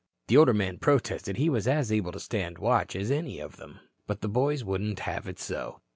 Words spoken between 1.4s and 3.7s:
was as able to stand a watch as any of